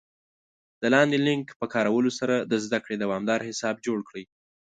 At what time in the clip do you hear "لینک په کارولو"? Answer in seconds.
1.27-2.11